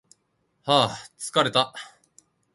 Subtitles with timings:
[0.63, 1.73] はー疲れた